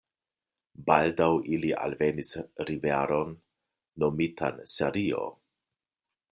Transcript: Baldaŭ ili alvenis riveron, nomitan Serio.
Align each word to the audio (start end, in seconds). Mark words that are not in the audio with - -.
Baldaŭ 0.85 1.27
ili 1.57 1.69
alvenis 1.81 2.31
riveron, 2.71 3.37
nomitan 4.05 4.59
Serio. 4.79 5.25